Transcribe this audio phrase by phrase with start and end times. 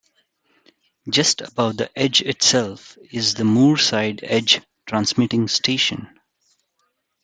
[1.11, 6.09] Just above the edge itself is the Moorside Edge transmitting station.